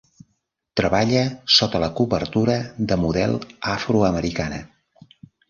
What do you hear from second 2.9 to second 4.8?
de model afro-americana.